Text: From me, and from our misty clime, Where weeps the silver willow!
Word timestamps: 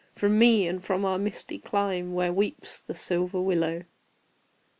From 0.15 0.39
me, 0.39 0.67
and 0.67 0.83
from 0.83 1.05
our 1.05 1.19
misty 1.19 1.59
clime, 1.59 2.15
Where 2.15 2.33
weeps 2.33 2.81
the 2.81 2.95
silver 2.95 3.39
willow! 3.39 3.83